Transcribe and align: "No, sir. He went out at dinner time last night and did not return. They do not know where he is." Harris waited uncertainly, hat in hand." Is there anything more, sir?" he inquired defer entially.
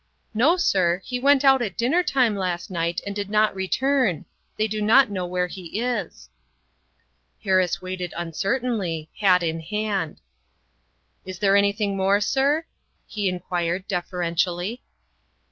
"No, 0.33 0.57
sir. 0.57 1.03
He 1.05 1.19
went 1.19 1.45
out 1.45 1.61
at 1.61 1.77
dinner 1.77 2.01
time 2.01 2.35
last 2.35 2.71
night 2.71 3.01
and 3.05 3.15
did 3.15 3.29
not 3.29 3.53
return. 3.53 4.25
They 4.57 4.67
do 4.67 4.81
not 4.81 5.11
know 5.11 5.27
where 5.27 5.45
he 5.45 5.79
is." 5.79 6.27
Harris 7.43 7.83
waited 7.83 8.11
uncertainly, 8.17 9.11
hat 9.19 9.43
in 9.43 9.59
hand." 9.59 10.19
Is 11.27 11.37
there 11.37 11.55
anything 11.55 11.95
more, 11.95 12.19
sir?" 12.19 12.65
he 13.05 13.29
inquired 13.29 13.87
defer 13.87 14.21
entially. 14.23 14.79